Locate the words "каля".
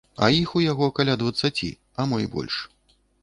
0.99-1.17